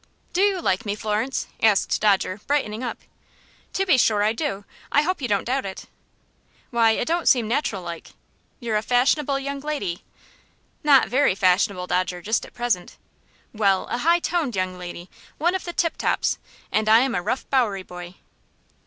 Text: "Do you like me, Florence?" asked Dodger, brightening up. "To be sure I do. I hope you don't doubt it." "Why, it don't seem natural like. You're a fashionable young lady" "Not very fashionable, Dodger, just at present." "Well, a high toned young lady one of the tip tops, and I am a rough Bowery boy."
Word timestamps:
"Do 0.33 0.41
you 0.41 0.63
like 0.63 0.83
me, 0.83 0.95
Florence?" 0.95 1.45
asked 1.61 2.01
Dodger, 2.01 2.41
brightening 2.47 2.83
up. 2.83 3.01
"To 3.73 3.85
be 3.85 3.99
sure 3.99 4.23
I 4.23 4.33
do. 4.33 4.65
I 4.91 5.03
hope 5.03 5.21
you 5.21 5.27
don't 5.27 5.43
doubt 5.43 5.63
it." 5.63 5.85
"Why, 6.71 6.93
it 6.93 7.07
don't 7.07 7.27
seem 7.27 7.47
natural 7.47 7.83
like. 7.83 8.13
You're 8.59 8.77
a 8.77 8.81
fashionable 8.81 9.37
young 9.37 9.59
lady" 9.59 10.03
"Not 10.91 11.07
very 11.07 11.35
fashionable, 11.35 11.85
Dodger, 11.85 12.23
just 12.23 12.47
at 12.47 12.53
present." 12.55 12.97
"Well, 13.53 13.85
a 13.91 13.99
high 13.99 14.17
toned 14.17 14.55
young 14.55 14.75
lady 14.79 15.07
one 15.37 15.53
of 15.53 15.65
the 15.65 15.71
tip 15.73 15.97
tops, 15.97 16.39
and 16.71 16.89
I 16.89 17.01
am 17.01 17.13
a 17.13 17.21
rough 17.21 17.47
Bowery 17.51 17.83
boy." 17.83 18.15